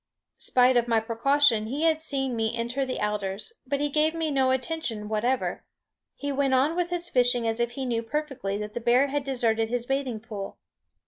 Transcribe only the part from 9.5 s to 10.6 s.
his bathing pool.